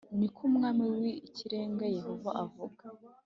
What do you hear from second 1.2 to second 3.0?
Ikirenga Yehova avuga